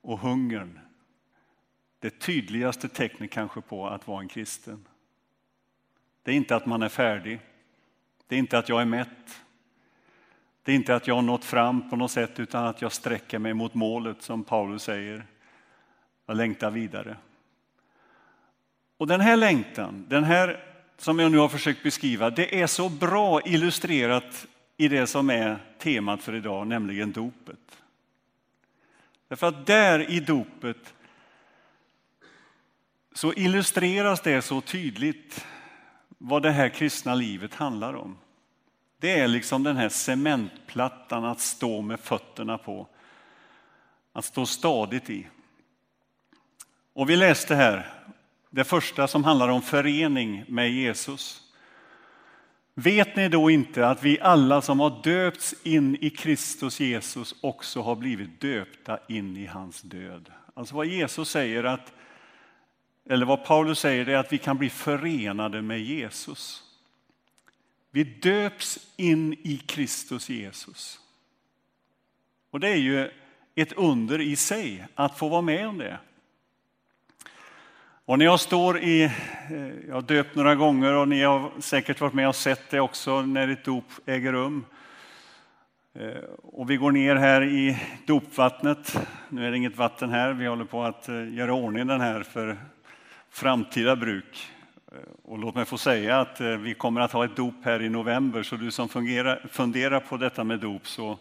och 0.00 0.18
hungern 0.18 0.80
det 1.98 2.10
tydligaste 2.10 2.88
tecknet 2.88 3.30
kanske 3.30 3.60
på 3.60 3.86
att 3.86 4.06
vara 4.06 4.20
en 4.20 4.28
kristen. 4.28 4.84
Det 6.22 6.30
är 6.30 6.34
inte 6.34 6.56
att 6.56 6.66
man 6.66 6.82
är 6.82 6.88
färdig. 6.88 7.40
Det 8.26 8.34
är 8.34 8.38
inte 8.38 8.58
att 8.58 8.68
jag 8.68 8.80
är 8.80 8.84
mätt. 8.84 9.42
Det 10.62 10.72
är 10.72 10.76
inte 10.76 10.94
att 10.94 11.06
jag 11.06 11.14
har 11.14 11.22
nått 11.22 11.44
fram 11.44 11.90
på 11.90 11.96
något 11.96 12.10
sätt 12.10 12.40
utan 12.40 12.64
att 12.64 12.82
jag 12.82 12.92
sträcker 12.92 13.38
mig 13.38 13.54
mot 13.54 13.74
målet 13.74 14.22
som 14.22 14.44
Paulus 14.44 14.82
säger. 14.82 15.26
Jag 16.26 16.36
längtar 16.36 16.70
vidare. 16.70 17.16
Och 18.96 19.06
den 19.06 19.20
här 19.20 19.36
längtan, 19.36 20.06
den 20.08 20.24
här 20.24 20.67
som 20.98 21.18
jag 21.18 21.32
nu 21.32 21.38
har 21.38 21.48
försökt 21.48 21.82
beskriva, 21.82 22.30
det 22.30 22.60
är 22.60 22.66
så 22.66 22.88
bra 22.88 23.40
illustrerat 23.42 24.46
i 24.76 24.88
det 24.88 25.06
som 25.06 25.30
är 25.30 25.58
temat 25.78 26.22
för 26.22 26.34
idag, 26.34 26.66
nämligen 26.66 27.12
dopet. 27.12 27.82
Därför 29.28 29.46
att 29.46 29.66
där 29.66 30.10
i 30.10 30.20
dopet 30.20 30.94
så 33.14 33.32
illustreras 33.32 34.20
det 34.20 34.42
så 34.42 34.60
tydligt 34.60 35.46
vad 36.18 36.42
det 36.42 36.50
här 36.50 36.68
kristna 36.68 37.14
livet 37.14 37.54
handlar 37.54 37.94
om. 37.94 38.18
Det 38.98 39.20
är 39.20 39.28
liksom 39.28 39.62
den 39.62 39.76
här 39.76 39.88
cementplattan 39.88 41.24
att 41.24 41.40
stå 41.40 41.82
med 41.82 42.00
fötterna 42.00 42.58
på, 42.58 42.88
att 44.12 44.24
stå 44.24 44.46
stadigt 44.46 45.10
i. 45.10 45.26
Och 46.92 47.10
vi 47.10 47.16
läste 47.16 47.54
här 47.54 47.92
det 48.50 48.64
första 48.64 49.08
som 49.08 49.24
handlar 49.24 49.48
om 49.48 49.62
förening 49.62 50.44
med 50.48 50.72
Jesus. 50.72 51.42
Vet 52.74 53.16
ni 53.16 53.28
då 53.28 53.50
inte 53.50 53.88
att 53.88 54.02
vi 54.02 54.20
alla 54.20 54.62
som 54.62 54.80
har 54.80 55.02
döpts 55.02 55.54
in 55.62 55.96
i 56.00 56.10
Kristus 56.10 56.80
Jesus 56.80 57.34
också 57.40 57.80
har 57.80 57.96
blivit 57.96 58.40
döpta 58.40 58.98
in 59.08 59.36
i 59.36 59.46
hans 59.46 59.82
död? 59.82 60.30
Alltså 60.54 60.74
vad 60.74 60.86
Jesus 60.86 61.30
säger 61.30 61.64
att, 61.64 61.92
eller 63.08 63.26
vad 63.26 63.44
Paulus 63.44 63.78
säger 63.78 64.08
är 64.08 64.16
att 64.16 64.32
vi 64.32 64.38
kan 64.38 64.58
bli 64.58 64.70
förenade 64.70 65.62
med 65.62 65.80
Jesus. 65.80 66.62
Vi 67.90 68.04
döps 68.04 68.78
in 68.96 69.32
i 69.32 69.56
Kristus 69.66 70.28
Jesus. 70.28 71.00
Och 72.50 72.60
det 72.60 72.68
är 72.68 72.76
ju 72.76 73.10
ett 73.54 73.72
under 73.72 74.20
i 74.20 74.36
sig 74.36 74.86
att 74.94 75.18
få 75.18 75.28
vara 75.28 75.42
med 75.42 75.68
om 75.68 75.78
det. 75.78 75.98
Och 78.08 78.18
när 78.18 78.24
jag 78.24 78.40
står 78.40 78.78
i, 78.78 79.04
eh, 79.04 79.10
jag 79.88 79.94
har 79.94 80.02
döpt 80.02 80.34
några 80.34 80.54
gånger 80.54 80.92
och 80.94 81.08
ni 81.08 81.22
har 81.22 81.50
säkert 81.60 82.00
varit 82.00 82.14
med 82.14 82.28
och 82.28 82.36
sett 82.36 82.70
det 82.70 82.80
också 82.80 83.22
när 83.22 83.48
ett 83.48 83.64
dop 83.64 83.84
äger 84.06 84.32
rum. 84.32 84.64
Eh, 85.94 86.22
och 86.42 86.70
vi 86.70 86.76
går 86.76 86.90
ner 86.90 87.16
här 87.16 87.42
i 87.42 87.78
dopvattnet. 88.06 88.98
Nu 89.28 89.46
är 89.46 89.50
det 89.50 89.56
inget 89.56 89.76
vatten 89.76 90.10
här, 90.10 90.32
vi 90.32 90.46
håller 90.46 90.64
på 90.64 90.84
att 90.84 91.08
eh, 91.08 91.34
göra 91.34 91.54
ordning 91.54 91.86
den 91.86 92.00
här 92.00 92.22
för 92.22 92.56
framtida 93.30 93.96
bruk. 93.96 94.50
Och 95.22 95.38
låt 95.38 95.54
mig 95.54 95.64
få 95.64 95.78
säga 95.78 96.20
att 96.20 96.40
vi 96.40 96.74
kommer 96.74 97.00
att 97.00 97.12
ha 97.12 97.24
ett 97.24 97.36
dop 97.36 97.64
här 97.64 97.82
i 97.82 97.88
november, 97.88 98.42
så 98.42 98.56
du 98.56 98.70
som 98.70 98.88
fungerar, 98.88 99.46
funderar 99.50 100.00
på 100.00 100.16
detta 100.16 100.44
med 100.44 100.60
dop, 100.60 100.86
så 100.86 101.18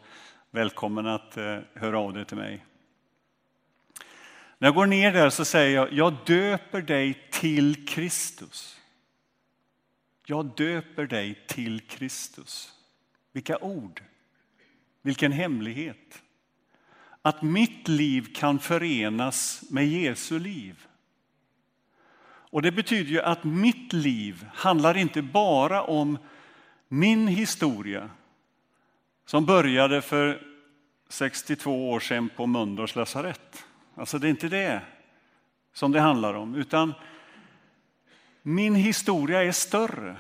välkommen 0.51 1.07
att 1.07 1.37
höra 1.73 1.99
av 1.99 2.13
dig 2.13 2.25
till 2.25 2.37
mig. 2.37 2.63
När 4.57 4.67
jag 4.67 4.75
går 4.75 4.85
ner 4.85 5.11
där 5.11 5.29
så 5.29 5.45
säger 5.45 5.75
jag, 5.75 5.93
jag 5.93 6.15
döper 6.25 6.81
dig 6.81 7.27
till 7.31 7.87
Kristus. 7.87 8.79
Jag 10.25 10.45
döper 10.45 11.05
dig 11.05 11.43
till 11.47 11.81
Kristus. 11.81 12.73
Vilka 13.31 13.57
ord! 13.57 14.03
Vilken 15.01 15.31
hemlighet! 15.31 16.21
Att 17.21 17.41
mitt 17.41 17.87
liv 17.87 18.33
kan 18.35 18.59
förenas 18.59 19.63
med 19.69 19.87
Jesu 19.87 20.39
liv. 20.39 20.87
Och 22.49 22.61
Det 22.61 22.71
betyder 22.71 23.11
ju 23.11 23.21
att 23.21 23.43
mitt 23.43 23.93
liv 23.93 24.45
handlar 24.53 24.97
inte 24.97 25.21
bara 25.21 25.83
om 25.83 26.17
min 26.87 27.27
historia 27.27 28.09
som 29.25 29.45
började 29.45 30.01
för 30.01 30.41
62 31.09 31.89
år 31.89 31.99
sedan 31.99 32.29
på 32.35 32.45
Mölndals 32.45 32.95
lasarett. 32.95 33.66
Alltså 33.97 34.19
det 34.19 34.27
är 34.27 34.29
inte 34.29 34.49
det 34.49 34.81
som 35.73 35.91
det 35.91 35.99
handlar 35.99 36.33
om, 36.33 36.55
utan 36.55 36.93
min 38.41 38.75
historia 38.75 39.43
är 39.43 39.51
större. 39.51 40.17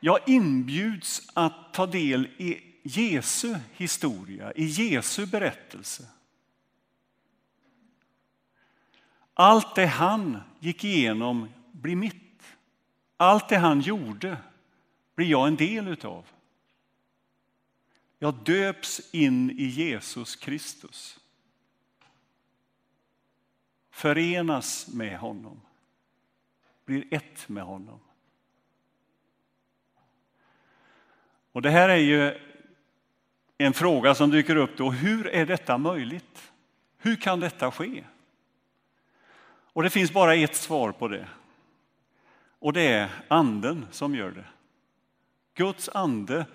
Jag 0.00 0.18
inbjuds 0.26 1.30
att 1.34 1.74
ta 1.74 1.86
del 1.86 2.26
i 2.26 2.60
Jesu 2.82 3.56
historia, 3.72 4.52
i 4.52 4.64
Jesu 4.64 5.26
berättelse. 5.26 6.08
Allt 9.34 9.74
det 9.74 9.86
han 9.86 10.40
gick 10.60 10.84
igenom 10.84 11.48
blir 11.72 11.96
mitt. 11.96 12.42
Allt 13.16 13.48
det 13.48 13.58
han 13.58 13.80
gjorde 13.80 14.36
blir 15.14 15.26
jag 15.26 15.46
en 15.46 15.56
del 15.56 15.88
utav. 15.88 16.26
Jag 18.18 18.34
döps 18.34 19.00
in 19.12 19.50
i 19.50 19.64
Jesus 19.64 20.36
Kristus 20.36 21.20
förenas 23.94 24.88
med 24.88 25.18
honom, 25.18 25.60
blir 26.84 27.04
ett 27.10 27.48
med 27.48 27.64
honom. 27.64 28.00
Och 31.52 31.62
Det 31.62 31.70
här 31.70 31.88
är 31.88 31.96
ju 31.96 32.40
en 33.58 33.72
fråga 33.72 34.14
som 34.14 34.30
dyker 34.30 34.56
upp 34.56 34.76
då. 34.76 34.90
Hur 34.90 35.26
är 35.26 35.46
detta 35.46 35.78
möjligt? 35.78 36.52
Hur 36.98 37.16
kan 37.16 37.40
detta 37.40 37.70
ske? 37.70 38.04
Och 39.46 39.82
det 39.82 39.90
finns 39.90 40.12
bara 40.12 40.34
ett 40.34 40.56
svar 40.56 40.92
på 40.92 41.08
det. 41.08 41.28
Och 42.58 42.72
det 42.72 42.88
är 42.88 43.10
anden 43.28 43.86
som 43.90 44.14
gör 44.14 44.30
det. 44.30 44.46
Guds 45.54 45.88
ande 45.88 46.46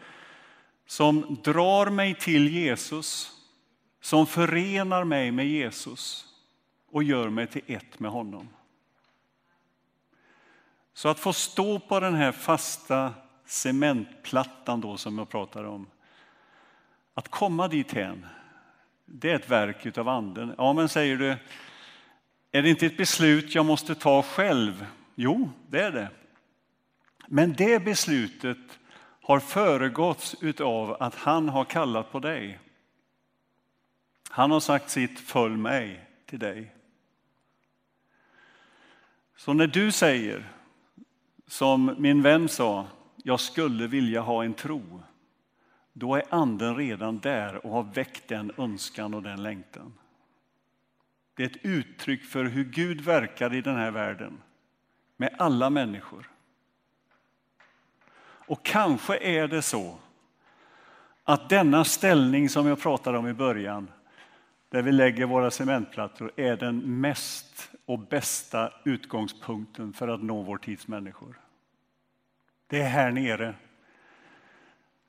som 0.86 1.38
drar 1.44 1.90
mig 1.90 2.16
till 2.16 2.48
Jesus, 2.48 3.32
som 4.02 4.28
förenar 4.28 5.04
mig 5.04 5.32
med 5.32 5.48
Jesus 5.48 6.29
och 6.92 7.04
gör 7.04 7.30
mig 7.30 7.48
till 7.48 7.62
ett 7.68 8.00
med 8.00 8.12
honom. 8.12 8.50
Så 10.94 11.10
att 11.10 11.20
få 11.20 11.34
stå 11.34 11.80
på 11.80 12.00
den 12.00 12.16
här 12.16 12.32
fasta 12.32 13.14
cementplattan 13.46 14.82
då 14.82 14.98
som 14.98 15.18
jag 15.18 15.30
pratade 15.30 15.68
om, 15.68 15.88
att 17.14 17.28
komma 17.28 17.68
dit 17.68 17.92
hen, 17.92 18.26
det 19.06 19.32
är 19.32 19.36
ett 19.36 19.50
verk 19.50 19.98
av 19.98 20.10
anden. 20.10 20.56
Ja, 20.58 20.74
men 20.74 20.90
säger 20.90 21.18
du, 21.18 21.36
är 22.52 22.62
det 22.62 22.70
inte 22.70 22.86
ett 22.86 22.98
beslut 22.98 23.56
jag 23.56 23.66
måste 23.66 23.96
ta 23.96 24.24
själv? 24.24 24.86
Jo, 25.16 25.50
det 25.68 25.82
är 25.82 25.92
det. 25.92 26.10
Men 27.28 27.54
det 27.54 27.80
beslutet 27.80 28.80
har 29.22 29.40
föregåtts 29.40 30.36
av 30.60 30.98
att 31.00 31.16
han 31.16 31.50
har 31.50 31.66
kallat 31.66 32.12
på 32.12 32.20
dig. 32.20 32.60
Han 34.30 34.52
har 34.52 34.60
sagt 34.60 34.90
sitt 34.90 35.20
följ 35.20 35.58
mig 35.58 36.06
till 36.26 36.40
dig. 36.40 36.76
Så 39.40 39.54
när 39.54 39.68
du 39.68 39.92
säger, 39.92 40.52
som 41.48 41.96
min 41.98 42.22
vän 42.22 42.50
sa, 42.50 42.88
jag 43.16 43.40
skulle 43.40 43.88
vilja 43.88 44.22
ha 44.22 44.44
en 44.44 44.54
tro, 44.54 45.04
då 45.94 46.16
är 46.16 46.24
anden 46.30 46.76
redan 46.76 47.20
där 47.20 47.66
och 47.66 47.72
har 47.72 47.84
väckt 47.84 48.28
den 48.28 48.52
önskan 48.58 49.14
och 49.14 49.24
den 49.24 49.44
längtan. 49.44 49.94
Det 51.34 51.44
är 51.44 51.48
ett 51.48 51.66
uttryck 51.66 52.24
för 52.24 52.44
hur 52.44 52.64
Gud 52.64 53.02
verkar 53.02 53.54
i 53.54 53.62
den 53.62 53.76
här 53.76 53.92
världen, 53.92 54.42
med 55.18 55.36
alla 55.38 55.70
människor. 55.70 56.30
Och 58.22 58.66
kanske 58.66 59.18
är 59.18 59.48
det 59.48 59.62
så 59.62 59.98
att 61.24 61.50
denna 61.50 61.86
ställning 61.86 62.50
som 62.50 62.68
jag 62.68 62.82
pratade 62.82 63.18
om 63.18 63.28
i 63.28 63.34
början, 63.34 63.92
där 64.70 64.82
vi 64.82 64.92
lägger 64.92 65.26
våra 65.26 65.52
cementplattor, 65.52 66.32
är 66.36 66.58
den 66.58 67.02
mest 67.02 67.72
och 67.86 68.00
bästa 68.00 68.74
utgångspunkten 68.86 69.94
för 69.94 70.08
att 70.08 70.24
nå 70.24 70.42
vår 70.42 70.58
tids 70.58 70.88
människor. 70.88 71.40
Det 72.68 72.82
är 72.82 72.90
här 72.90 73.12
nere 73.12 73.56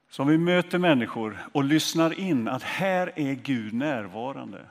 som 0.08 0.28
vi 0.28 0.38
möter 0.38 0.78
människor 0.78 1.38
och 1.52 1.64
lyssnar 1.64 2.20
in 2.20 2.48
att 2.48 2.62
här 2.62 3.12
är 3.16 3.34
Gud 3.34 3.74
närvarande 3.74 4.66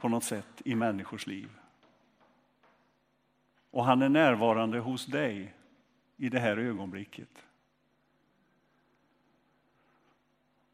på 0.00 0.08
något 0.08 0.24
sätt 0.24 0.62
i 0.64 0.74
människors 0.74 1.26
liv. 1.26 1.48
Och 3.70 3.84
han 3.84 4.02
är 4.02 4.08
närvarande 4.08 4.78
hos 4.78 5.06
dig 5.06 5.54
i 6.16 6.28
det 6.28 6.38
här 6.38 6.56
ögonblicket. 6.56 7.28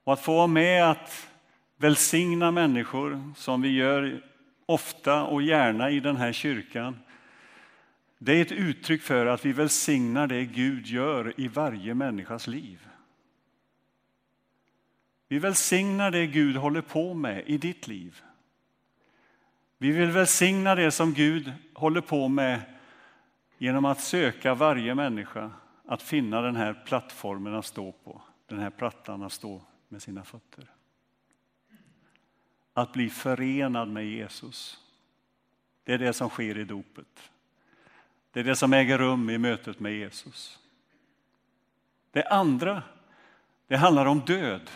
Och 0.04 0.12
att 0.12 0.20
få 0.20 0.34
vara 0.34 0.46
med 0.46 0.90
att 0.90 1.31
välsigna 1.82 2.50
människor 2.50 3.32
som 3.36 3.62
vi 3.62 3.68
gör 3.68 4.22
ofta 4.66 5.24
och 5.24 5.42
gärna 5.42 5.90
i 5.90 6.00
den 6.00 6.16
här 6.16 6.32
kyrkan, 6.32 6.98
det 8.18 8.32
är 8.32 8.42
ett 8.42 8.52
uttryck 8.52 9.02
för 9.02 9.26
att 9.26 9.44
vi 9.44 9.52
välsignar 9.52 10.26
det 10.26 10.44
Gud 10.44 10.86
gör 10.86 11.40
i 11.40 11.48
varje 11.48 11.94
människas 11.94 12.46
liv. 12.46 12.88
Vi 15.28 15.38
välsignar 15.38 16.10
det 16.10 16.26
Gud 16.26 16.56
håller 16.56 16.80
på 16.80 17.14
med 17.14 17.42
i 17.46 17.58
ditt 17.58 17.88
liv. 17.88 18.20
Vi 19.78 19.90
vill 19.90 20.10
välsigna 20.10 20.74
det 20.74 20.90
som 20.90 21.14
Gud 21.14 21.52
håller 21.74 22.00
på 22.00 22.28
med 22.28 22.60
genom 23.58 23.84
att 23.84 24.00
söka 24.00 24.54
varje 24.54 24.94
människa 24.94 25.50
att 25.86 26.02
finna 26.02 26.40
den 26.40 26.56
här 26.56 26.82
plattformen 26.86 27.54
att 27.54 27.66
stå 27.66 27.92
på, 27.92 28.22
den 28.46 28.58
här 28.58 28.70
plattan 28.70 29.22
att 29.22 29.32
stå 29.32 29.62
med 29.88 30.02
sina 30.02 30.24
fötter 30.24 30.68
att 32.74 32.92
bli 32.92 33.10
förenad 33.10 33.88
med 33.88 34.06
Jesus. 34.06 34.78
Det 35.84 35.92
är 35.92 35.98
det 35.98 36.12
som 36.12 36.28
sker 36.28 36.58
i 36.58 36.64
dopet. 36.64 37.30
Det 38.32 38.40
är 38.40 38.44
det 38.44 38.56
som 38.56 38.72
äger 38.72 38.98
rum 38.98 39.30
i 39.30 39.38
mötet 39.38 39.80
med 39.80 39.92
Jesus. 39.92 40.58
Det 42.10 42.24
andra, 42.24 42.82
det 43.66 43.76
handlar 43.76 44.06
om 44.06 44.20
död. 44.20 44.70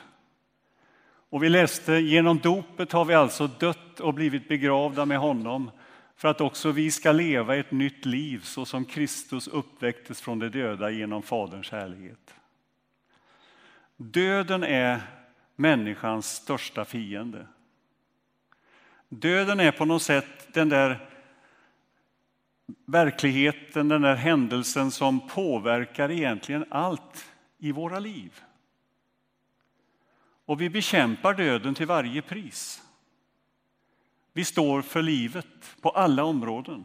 Och 1.30 1.42
vi 1.42 1.48
läste, 1.48 1.92
genom 1.92 2.38
dopet 2.38 2.92
har 2.92 3.04
vi 3.04 3.14
alltså 3.14 3.46
dött 3.46 4.00
och 4.00 4.14
blivit 4.14 4.48
begravda 4.48 5.04
med 5.04 5.18
honom 5.18 5.70
för 6.16 6.28
att 6.28 6.40
också 6.40 6.70
vi 6.70 6.90
ska 6.90 7.12
leva 7.12 7.56
ett 7.56 7.70
nytt 7.70 8.04
liv 8.04 8.40
så 8.42 8.64
som 8.64 8.84
Kristus 8.84 9.48
uppväcktes 9.48 10.20
från 10.20 10.38
de 10.38 10.48
döda 10.48 10.90
genom 10.90 11.22
Faderns 11.22 11.70
härlighet. 11.70 12.34
Döden 13.96 14.64
är 14.64 15.00
människans 15.56 16.26
största 16.26 16.84
fiende. 16.84 17.46
Döden 19.08 19.60
är 19.60 19.72
på 19.72 19.84
något 19.84 20.02
sätt 20.02 20.48
den 20.52 20.68
där 20.68 21.08
verkligheten, 22.84 23.88
den 23.88 24.02
där 24.02 24.14
händelsen 24.14 24.90
som 24.90 25.28
påverkar 25.28 26.10
egentligen 26.10 26.64
allt 26.70 27.32
i 27.58 27.72
våra 27.72 27.98
liv. 27.98 28.40
Och 30.46 30.60
vi 30.60 30.70
bekämpar 30.70 31.34
döden 31.34 31.74
till 31.74 31.86
varje 31.86 32.22
pris. 32.22 32.82
Vi 34.32 34.44
står 34.44 34.82
för 34.82 35.02
livet 35.02 35.76
på 35.80 35.90
alla 35.90 36.24
områden. 36.24 36.84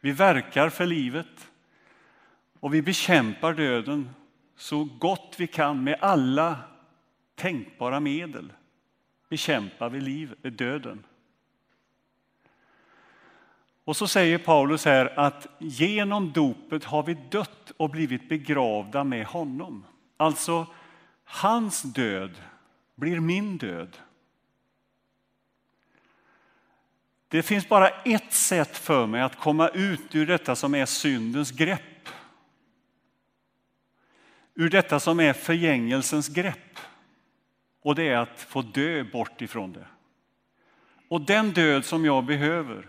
Vi 0.00 0.12
verkar 0.12 0.68
för 0.68 0.86
livet 0.86 1.50
och 2.60 2.74
vi 2.74 2.82
bekämpar 2.82 3.54
döden 3.54 4.10
så 4.56 4.84
gott 4.84 5.34
vi 5.38 5.46
kan 5.46 5.84
med 5.84 5.98
alla 6.00 6.58
tänkbara 7.34 8.00
medel. 8.00 8.52
Bekämpar 9.32 9.88
vi 9.88 10.00
liv, 10.00 10.34
döden. 10.42 11.04
Och 13.84 13.96
så 13.96 14.08
säger 14.08 14.38
Paulus 14.38 14.84
här 14.84 15.18
att 15.18 15.46
genom 15.58 16.32
dopet 16.32 16.84
har 16.84 17.02
vi 17.02 17.14
dött 17.14 17.72
och 17.76 17.90
blivit 17.90 18.28
begravda 18.28 19.04
med 19.04 19.26
honom. 19.26 19.86
Alltså, 20.16 20.66
hans 21.24 21.82
död 21.82 22.30
blir 22.94 23.20
min 23.20 23.58
död. 23.58 23.96
Det 27.28 27.42
finns 27.42 27.68
bara 27.68 27.88
ett 27.88 28.32
sätt 28.32 28.76
för 28.76 29.06
mig 29.06 29.22
att 29.22 29.38
komma 29.38 29.68
ut 29.68 30.14
ur 30.14 30.26
detta 30.26 30.56
som 30.56 30.74
är 30.74 30.86
syndens 30.86 31.50
grepp. 31.50 32.08
Ur 34.54 34.70
detta 34.70 35.00
som 35.00 35.20
är 35.20 35.32
förgängelsens 35.32 36.28
grepp. 36.28 36.78
Och 37.82 37.94
det 37.94 38.08
är 38.08 38.16
att 38.16 38.40
få 38.40 38.62
dö 38.62 39.04
bort 39.04 39.42
ifrån 39.42 39.72
det. 39.72 39.86
Och 41.08 41.20
den 41.20 41.52
död 41.52 41.84
som 41.84 42.04
jag 42.04 42.24
behöver 42.24 42.86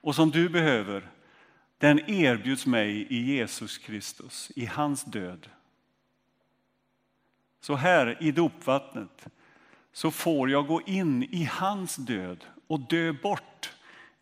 och 0.00 0.14
som 0.14 0.30
du 0.30 0.48
behöver, 0.48 1.10
den 1.78 2.10
erbjuds 2.10 2.66
mig 2.66 3.06
i 3.10 3.36
Jesus 3.36 3.78
Kristus, 3.78 4.52
i 4.56 4.66
hans 4.66 5.04
död. 5.04 5.48
Så 7.60 7.74
här 7.74 8.18
i 8.20 8.32
dopvattnet 8.32 9.26
så 9.92 10.10
får 10.10 10.50
jag 10.50 10.66
gå 10.66 10.82
in 10.86 11.22
i 11.22 11.44
hans 11.44 11.96
död 11.96 12.44
och 12.66 12.80
dö 12.80 13.12
bort 13.12 13.72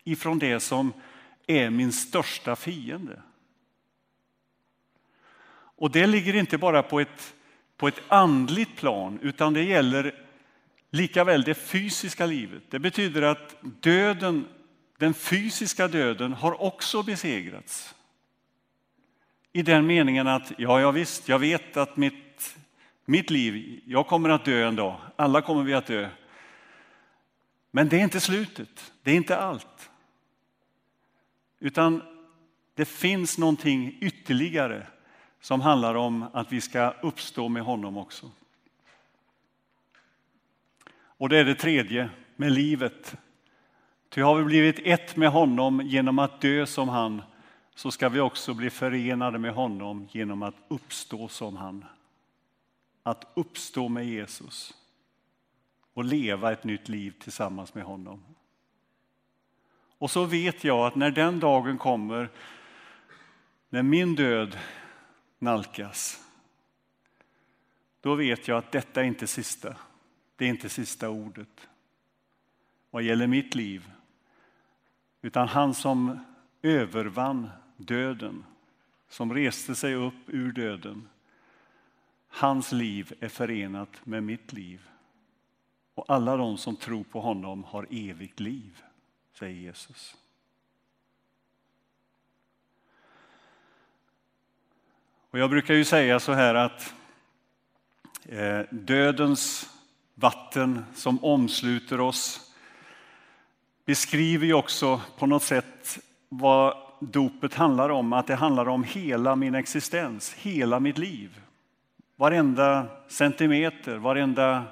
ifrån 0.03 0.39
det 0.39 0.59
som 0.59 0.93
är 1.47 1.69
min 1.69 1.91
största 1.91 2.55
fiende. 2.55 3.21
Och 5.77 5.91
det 5.91 6.07
ligger 6.07 6.35
inte 6.35 6.57
bara 6.57 6.83
på 6.83 6.99
ett, 6.99 7.35
på 7.77 7.87
ett 7.87 8.01
andligt 8.07 8.75
plan, 8.75 9.19
utan 9.21 9.53
det 9.53 9.63
gäller 9.63 10.15
lika 10.91 11.23
väl 11.23 11.43
det 11.43 11.53
fysiska 11.53 12.25
livet. 12.25 12.63
Det 12.69 12.79
betyder 12.79 13.21
att 13.21 13.55
döden, 13.61 14.47
den 14.97 15.13
fysiska 15.13 15.87
döden 15.87 16.33
har 16.33 16.61
också 16.61 17.03
besegrats. 17.03 17.95
I 19.53 19.61
den 19.61 19.85
meningen 19.85 20.27
att, 20.27 20.51
ja, 20.57 20.81
ja 20.81 20.91
visst, 20.91 21.29
jag 21.29 21.39
vet 21.39 21.77
att 21.77 21.97
mitt, 21.97 22.57
mitt 23.05 23.29
liv, 23.29 23.81
jag 23.85 24.07
kommer 24.07 24.29
att 24.29 24.45
dö 24.45 24.67
en 24.67 24.75
dag, 24.75 24.99
alla 25.15 25.41
kommer 25.41 25.63
vi 25.63 25.73
att 25.73 25.85
dö. 25.85 26.09
Men 27.71 27.89
det 27.89 27.99
är 27.99 28.03
inte 28.03 28.19
slutet, 28.19 28.93
det 29.03 29.11
är 29.11 29.15
inte 29.15 29.37
allt. 29.37 29.89
Utan 31.59 32.01
det 32.75 32.85
finns 32.85 33.37
någonting 33.37 33.97
ytterligare 34.01 34.87
som 35.45 35.61
handlar 35.61 35.95
om 35.95 36.25
att 36.33 36.51
vi 36.51 36.61
ska 36.61 36.93
uppstå 37.01 37.49
med 37.49 37.63
honom 37.63 37.97
också. 37.97 38.31
Och 40.95 41.29
det 41.29 41.37
är 41.37 41.45
det 41.45 41.55
tredje, 41.55 42.09
med 42.35 42.51
livet. 42.51 43.15
Ty 44.09 44.21
har 44.21 44.35
vi 44.35 44.43
blivit 44.43 44.79
ett 44.83 45.15
med 45.15 45.29
honom 45.29 45.81
genom 45.81 46.19
att 46.19 46.41
dö 46.41 46.65
som 46.65 46.89
han, 46.89 47.21
så 47.75 47.91
ska 47.91 48.09
vi 48.09 48.19
också 48.19 48.53
bli 48.53 48.69
förenade 48.69 49.39
med 49.39 49.53
honom 49.53 50.07
genom 50.11 50.43
att 50.43 50.55
uppstå 50.67 51.27
som 51.27 51.57
han. 51.57 51.85
Att 53.03 53.31
uppstå 53.33 53.89
med 53.89 54.05
Jesus 54.05 54.73
och 55.93 56.03
leva 56.03 56.51
ett 56.51 56.63
nytt 56.63 56.89
liv 56.89 57.13
tillsammans 57.19 57.73
med 57.73 57.83
honom. 57.83 58.23
Och 59.97 60.11
så 60.11 60.23
vet 60.23 60.63
jag 60.63 60.87
att 60.87 60.95
när 60.95 61.11
den 61.11 61.39
dagen 61.39 61.77
kommer, 61.77 62.29
när 63.69 63.83
min 63.83 64.15
död 64.15 64.57
nalkas, 65.39 66.25
då 68.01 68.15
vet 68.15 68.47
jag 68.47 68.57
att 68.57 68.71
detta 68.71 69.01
är 69.01 69.05
inte 69.05 69.27
sista. 69.27 69.75
Det 70.35 70.45
är 70.45 70.49
inte 70.49 70.69
sista 70.69 71.09
ordet 71.09 71.67
vad 72.89 73.03
gäller 73.03 73.27
mitt 73.27 73.55
liv. 73.55 73.91
Utan 75.21 75.47
han 75.47 75.73
som 75.73 76.19
övervann 76.61 77.49
döden, 77.77 78.43
som 79.09 79.33
reste 79.33 79.75
sig 79.75 79.95
upp 79.95 80.13
ur 80.27 80.51
döden. 80.51 81.09
Hans 82.27 82.71
liv 82.71 83.13
är 83.19 83.29
förenat 83.29 84.05
med 84.05 84.23
mitt 84.23 84.53
liv. 84.53 84.89
Och 85.93 86.05
alla 86.07 86.37
de 86.37 86.57
som 86.57 86.75
tror 86.75 87.03
på 87.03 87.21
honom 87.21 87.63
har 87.63 87.87
evigt 87.89 88.39
liv, 88.39 88.83
säger 89.33 89.61
Jesus. 89.61 90.15
Och 95.35 95.41
jag 95.41 95.49
brukar 95.49 95.73
ju 95.73 95.85
säga 95.85 96.19
så 96.19 96.33
här 96.33 96.55
att 96.55 96.93
eh, 98.25 98.59
dödens 98.71 99.69
vatten 100.13 100.85
som 100.93 101.23
omsluter 101.23 101.99
oss 101.99 102.53
beskriver 103.85 104.45
ju 104.45 104.53
också 104.53 105.01
på 105.17 105.25
något 105.25 105.43
sätt 105.43 105.99
vad 106.29 106.77
dopet 106.99 107.53
handlar 107.53 107.89
om, 107.89 108.13
att 108.13 108.27
det 108.27 108.35
handlar 108.35 108.67
om 108.69 108.83
hela 108.83 109.35
min 109.35 109.55
existens, 109.55 110.33
hela 110.33 110.79
mitt 110.79 110.97
liv. 110.97 111.41
Varenda 112.15 112.87
centimeter, 113.07 113.95
varenda 113.97 114.63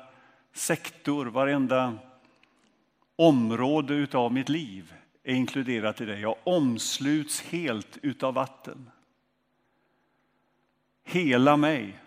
sektor, 0.53 1.25
varenda 1.25 1.93
område 3.15 3.93
utav 3.93 4.33
mitt 4.33 4.49
liv 4.49 4.93
är 5.23 5.33
inkluderat 5.33 6.01
i 6.01 6.05
det. 6.05 6.19
Jag 6.19 6.35
omsluts 6.43 7.41
helt 7.41 7.97
utav 8.01 8.33
vatten. 8.33 8.89
Hela 11.03 11.57
mig. 11.57 11.99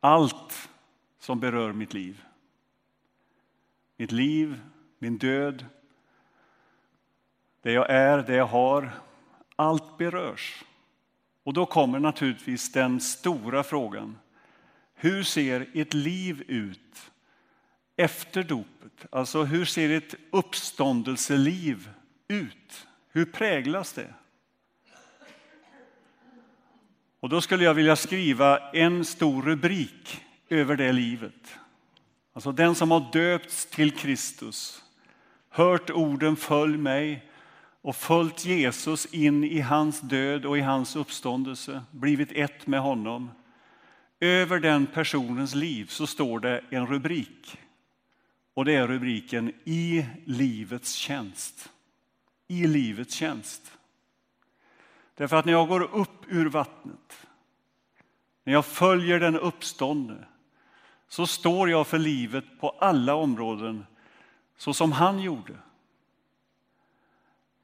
Allt 0.00 0.68
som 1.18 1.40
berör 1.40 1.72
mitt 1.72 1.94
liv. 1.94 2.24
Mitt 3.96 4.12
liv, 4.12 4.60
min 4.98 5.18
död, 5.18 5.66
det 7.62 7.72
jag 7.72 7.90
är, 7.90 8.18
det 8.18 8.34
jag 8.34 8.46
har. 8.46 8.90
Allt 9.56 9.98
berörs. 9.98 10.64
Och 11.42 11.52
då 11.52 11.66
kommer 11.66 11.98
naturligtvis 11.98 12.72
den 12.72 13.00
stora 13.00 13.62
frågan. 13.62 14.18
Hur 14.94 15.22
ser 15.22 15.70
ett 15.74 15.94
liv 15.94 16.44
ut 16.48 17.12
efter 17.96 18.42
dopet? 18.42 19.06
Alltså 19.10 19.42
hur 19.42 19.64
ser 19.64 19.90
ett 19.90 20.14
uppståndelseliv 20.30 21.90
ut? 22.28 22.86
Hur 23.08 23.24
präglas 23.24 23.92
det? 23.92 24.14
Och 27.24 27.30
då 27.30 27.40
skulle 27.40 27.64
jag 27.64 27.74
vilja 27.74 27.96
skriva 27.96 28.70
en 28.70 29.04
stor 29.04 29.42
rubrik 29.42 30.20
över 30.48 30.76
det 30.76 30.92
livet. 30.92 31.56
Alltså 32.32 32.52
den 32.52 32.74
som 32.74 32.90
har 32.90 33.12
döpts 33.12 33.66
till 33.66 33.90
Kristus, 33.90 34.82
hört 35.48 35.90
orden 35.90 36.36
följ 36.36 36.76
mig 36.76 37.30
och 37.82 37.96
följt 37.96 38.44
Jesus 38.44 39.06
in 39.06 39.44
i 39.44 39.60
hans 39.60 40.00
död 40.00 40.46
och 40.46 40.58
i 40.58 40.60
hans 40.60 40.96
uppståndelse, 40.96 41.82
blivit 41.90 42.32
ett 42.32 42.66
med 42.66 42.80
honom. 42.80 43.30
Över 44.20 44.60
den 44.60 44.86
personens 44.86 45.54
liv 45.54 45.86
så 45.86 46.06
står 46.06 46.40
det 46.40 46.64
en 46.70 46.86
rubrik. 46.86 47.58
Och 48.54 48.64
det 48.64 48.74
är 48.74 48.86
rubriken 48.86 49.52
I 49.64 50.06
livets 50.24 50.92
tjänst. 50.92 51.68
I 52.48 52.66
livets 52.66 53.14
tjänst. 53.14 53.72
Därför 55.14 55.36
att 55.36 55.44
när 55.44 55.52
jag 55.52 55.68
går 55.68 55.82
upp 55.82 56.24
ur 56.28 56.46
vattnet, 56.46 57.26
när 58.44 58.52
jag 58.52 58.64
följer 58.64 59.20
den 59.20 59.38
uppståndne, 59.38 60.24
så 61.08 61.26
står 61.26 61.70
jag 61.70 61.86
för 61.86 61.98
livet 61.98 62.44
på 62.60 62.70
alla 62.70 63.14
områden 63.14 63.86
så 64.56 64.74
som 64.74 64.92
han 64.92 65.18
gjorde. 65.22 65.54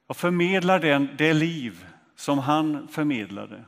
Jag 0.07 0.17
förmedlar 0.17 0.79
den, 0.79 1.09
det 1.17 1.33
liv 1.33 1.85
som 2.15 2.39
han 2.39 2.87
förmedlade. 2.87 3.63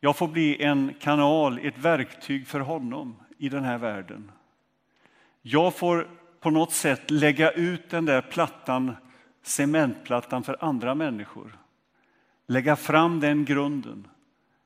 Jag 0.00 0.16
får 0.16 0.28
bli 0.28 0.62
en 0.62 0.94
kanal, 1.00 1.58
ett 1.62 1.78
verktyg 1.78 2.46
för 2.46 2.60
honom 2.60 3.16
i 3.38 3.48
den 3.48 3.64
här 3.64 3.78
världen. 3.78 4.32
Jag 5.42 5.74
får 5.74 6.08
på 6.40 6.50
något 6.50 6.72
sätt 6.72 7.10
lägga 7.10 7.50
ut 7.50 7.90
den 7.90 8.04
där 8.04 8.20
plattan, 8.20 8.96
cementplattan 9.42 10.42
för 10.42 10.64
andra 10.64 10.94
människor. 10.94 11.58
Lägga 12.46 12.76
fram 12.76 13.20
den 13.20 13.44
grunden. 13.44 14.08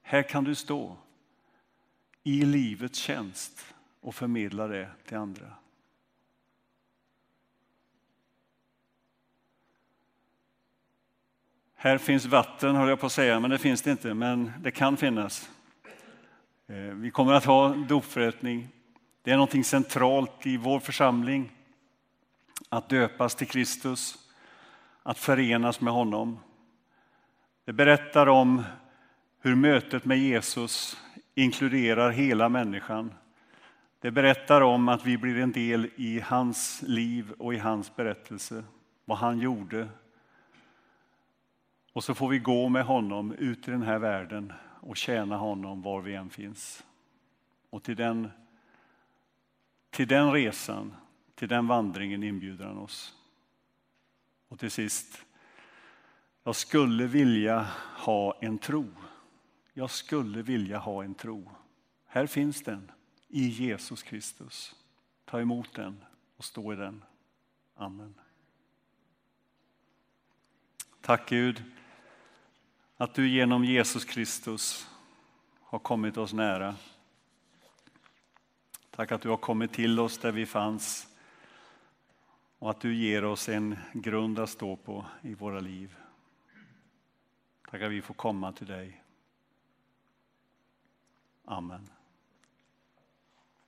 Här 0.02 0.22
kan 0.22 0.44
du 0.44 0.54
stå 0.54 0.96
i 2.22 2.44
livets 2.44 2.98
tjänst 2.98 3.74
och 4.00 4.14
förmedla 4.14 4.66
det 4.66 4.88
till 5.06 5.16
andra. 5.16 5.52
Här 11.80 11.98
finns 11.98 12.26
vatten, 12.26 12.76
höll 12.76 12.88
jag 12.88 13.00
på 13.00 13.06
att 13.06 13.12
säga, 13.12 13.40
men 13.40 13.50
det 13.50 13.58
finns 13.58 13.82
det 13.82 13.90
inte, 13.90 14.14
men 14.14 14.52
det 14.60 14.70
kan 14.70 14.96
finnas. 14.96 15.50
Eh, 16.66 16.76
vi 16.76 17.10
kommer 17.10 17.32
att 17.32 17.44
ha 17.44 17.68
dopförrättning. 17.68 18.68
Det 19.22 19.30
är 19.30 19.34
någonting 19.34 19.64
centralt 19.64 20.46
i 20.46 20.56
vår 20.56 20.80
församling. 20.80 21.52
Att 22.68 22.88
döpas 22.88 23.34
till 23.34 23.46
Kristus, 23.46 24.18
att 25.02 25.18
förenas 25.18 25.80
med 25.80 25.92
honom. 25.92 26.38
Det 27.68 27.72
berättar 27.72 28.26
om 28.26 28.62
hur 29.40 29.54
mötet 29.54 30.04
med 30.04 30.18
Jesus 30.18 30.96
inkluderar 31.34 32.10
hela 32.10 32.48
människan. 32.48 33.14
Det 34.00 34.10
berättar 34.10 34.60
om 34.60 34.88
att 34.88 35.06
vi 35.06 35.18
blir 35.18 35.38
en 35.38 35.52
del 35.52 35.90
i 35.96 36.20
hans 36.20 36.82
liv 36.82 37.32
och 37.38 37.54
i 37.54 37.58
hans 37.58 37.96
berättelse, 37.96 38.64
vad 39.04 39.18
han 39.18 39.38
gjorde. 39.38 39.88
Och 41.92 42.04
så 42.04 42.14
får 42.14 42.28
vi 42.28 42.38
gå 42.38 42.68
med 42.68 42.84
honom 42.84 43.32
ut 43.32 43.68
i 43.68 43.70
den 43.70 43.82
här 43.82 43.98
världen 43.98 44.52
och 44.80 44.96
tjäna 44.96 45.36
honom 45.36 45.82
var 45.82 46.00
vi 46.00 46.14
än 46.14 46.30
finns. 46.30 46.84
Och 47.70 47.82
till 47.82 47.96
den, 47.96 48.30
till 49.90 50.08
den 50.08 50.32
resan, 50.32 50.94
till 51.34 51.48
den 51.48 51.66
vandringen 51.66 52.22
inbjuder 52.22 52.64
han 52.64 52.78
oss. 52.78 53.14
Och 54.48 54.58
till 54.58 54.70
sist, 54.70 55.24
jag 56.44 56.56
skulle 56.56 57.06
vilja 57.06 57.66
ha 57.96 58.38
en 58.40 58.58
tro. 58.58 58.86
Jag 59.72 59.90
skulle 59.90 60.42
vilja 60.42 60.78
ha 60.78 61.04
en 61.04 61.14
tro. 61.14 61.50
Här 62.06 62.26
finns 62.26 62.62
den, 62.62 62.90
i 63.28 63.48
Jesus 63.48 64.02
Kristus. 64.02 64.74
Ta 65.24 65.40
emot 65.40 65.74
den 65.74 66.04
och 66.36 66.44
stå 66.44 66.72
i 66.72 66.76
den. 66.76 67.04
Amen. 67.74 68.14
Tack 71.00 71.28
Gud 71.28 71.64
att 72.96 73.14
du 73.14 73.28
genom 73.28 73.64
Jesus 73.64 74.04
Kristus 74.04 74.90
har 75.60 75.78
kommit 75.78 76.16
oss 76.16 76.32
nära. 76.32 76.74
Tack 78.90 79.12
att 79.12 79.22
du 79.22 79.28
har 79.28 79.36
kommit 79.36 79.72
till 79.72 80.00
oss 80.00 80.18
där 80.18 80.32
vi 80.32 80.46
fanns 80.46 81.08
och 82.58 82.70
att 82.70 82.80
du 82.80 82.94
ger 82.94 83.24
oss 83.24 83.48
en 83.48 83.76
grund 83.92 84.38
att 84.38 84.50
stå 84.50 84.76
på 84.76 85.06
i 85.22 85.34
våra 85.34 85.60
liv. 85.60 85.96
Tack 87.70 87.82
att 87.82 87.90
vi 87.90 88.02
får 88.02 88.14
komma 88.14 88.52
till 88.52 88.66
dig. 88.66 89.04
Amen. 91.44 91.90